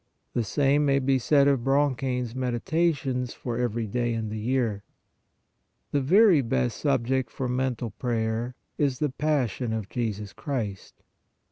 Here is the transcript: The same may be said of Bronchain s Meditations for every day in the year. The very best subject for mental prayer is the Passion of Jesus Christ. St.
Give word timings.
The 0.33 0.43
same 0.43 0.83
may 0.83 0.97
be 0.97 1.19
said 1.19 1.47
of 1.47 1.63
Bronchain 1.63 2.23
s 2.23 2.33
Meditations 2.33 3.35
for 3.35 3.59
every 3.59 3.85
day 3.85 4.15
in 4.15 4.29
the 4.29 4.39
year. 4.39 4.83
The 5.91 6.01
very 6.01 6.41
best 6.41 6.77
subject 6.81 7.29
for 7.29 7.47
mental 7.47 7.91
prayer 7.91 8.55
is 8.79 8.97
the 8.97 9.11
Passion 9.11 9.73
of 9.73 9.89
Jesus 9.89 10.33
Christ. 10.33 10.95
St. 10.97 11.05